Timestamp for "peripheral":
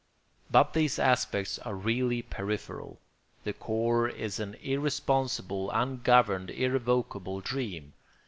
2.23-2.97